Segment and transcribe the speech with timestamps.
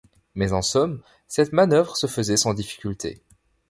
[0.33, 3.21] Mais, en somme, cette manœuvre se faisait sans difficulté.